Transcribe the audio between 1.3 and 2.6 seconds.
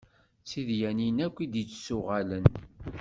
i d-yettuɣalen.